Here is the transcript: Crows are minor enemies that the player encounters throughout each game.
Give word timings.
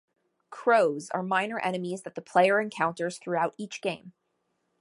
Crows 0.49 1.11
are 1.11 1.21
minor 1.21 1.59
enemies 1.59 2.01
that 2.01 2.15
the 2.15 2.23
player 2.23 2.59
encounters 2.59 3.19
throughout 3.19 3.53
each 3.59 3.81
game. 3.83 4.13